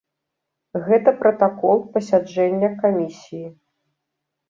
[0.87, 3.47] Гэта пратакол пасяджэння камісіі.